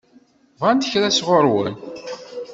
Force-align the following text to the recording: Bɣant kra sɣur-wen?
Bɣant 0.59 0.87
kra 0.91 1.09
sɣur-wen? 1.17 1.75